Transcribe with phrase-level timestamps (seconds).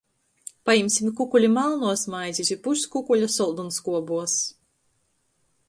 [0.67, 4.37] Pajimsim kukuli malnuos maizis i puskukuļa soldonskuobuos!